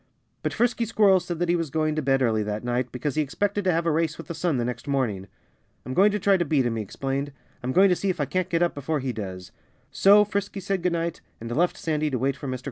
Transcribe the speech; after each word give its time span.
But 0.41 0.51
Frisky 0.51 0.85
Squirrel 0.85 1.19
said 1.19 1.37
that 1.37 1.47
he 1.47 1.55
was 1.55 1.69
going 1.69 1.95
to 1.95 2.01
bed 2.01 2.23
early 2.23 2.41
that 2.41 2.63
night, 2.63 2.91
because 2.91 3.13
he 3.13 3.21
expected 3.21 3.63
to 3.65 3.71
have 3.71 3.85
a 3.85 3.91
race 3.91 4.17
with 4.17 4.27
the 4.29 4.33
sun 4.33 4.57
the 4.57 4.65
next 4.65 4.87
morning. 4.87 5.27
"I'm 5.85 5.93
going 5.93 6.09
to 6.11 6.17
try 6.17 6.37
to 6.37 6.43
beat 6.43 6.65
him," 6.65 6.75
he 6.77 6.81
explained. 6.81 7.31
"I'm 7.61 7.71
going 7.71 7.89
to 7.89 7.95
see 7.95 8.09
if 8.09 8.19
I 8.19 8.25
can't 8.25 8.49
get 8.49 8.63
up 8.63 8.73
before 8.73 8.99
he 8.99 9.13
does." 9.13 9.51
So 9.91 10.25
Frisky 10.25 10.59
said 10.59 10.81
good 10.81 10.93
night 10.93 11.21
and 11.39 11.55
left 11.55 11.77
Sandy 11.77 12.09
to 12.09 12.17
wait 12.17 12.35
for 12.35 12.39
Mr. 12.39 12.39
Crow 12.39 12.49
alone. 12.49 12.53
X 12.53 12.57
MR. 12.57 12.59